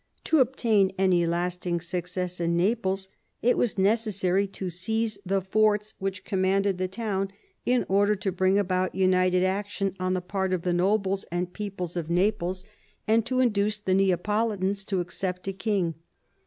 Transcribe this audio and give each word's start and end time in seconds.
To 0.23 0.39
obtain 0.39 0.91
any 0.97 1.27
lasting 1.27 1.79
success 1.79 2.39
in 2.39 2.57
Naples 2.57 3.07
it 3.43 3.55
was 3.55 3.77
necessary 3.77 4.47
to 4.47 4.67
seize 4.71 5.19
the 5.23 5.41
forts 5.43 5.93
which 5.99 6.25
com 6.25 6.41
manded 6.41 6.77
the 6.77 6.87
town 6.87 7.29
in 7.67 7.85
order 7.87 8.15
to 8.15 8.31
bring 8.31 8.57
about 8.57 8.95
united 8.95 9.43
action 9.43 9.93
on 9.99 10.15
the 10.15 10.19
part 10.21 10.53
of 10.53 10.63
the 10.63 10.73
nobles 10.73 11.23
and 11.31 11.53
people 11.53 11.87
of 11.95 12.09
Naples, 12.09 12.65
and 13.07 13.23
to 13.27 13.35
n 13.41 13.51
THE 13.53 13.61
REBELLION 13.61 13.61
IN 13.61 13.63
NAPLES 13.67 13.75
81 13.75 13.75
induce 13.77 13.79
the 13.79 13.93
Neapolitans 14.73 14.83
to 14.85 15.01
accept 15.01 15.47
a 15.47 15.53
king. 15.53 15.93